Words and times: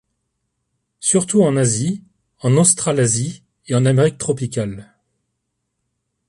Surtout 0.99 1.43
en 1.43 1.55
Asie, 1.55 2.03
en 2.39 2.57
Australasie, 2.57 3.43
et 3.67 3.75
en 3.75 3.85
Amérique 3.85 4.17
tropicale. 4.17 4.95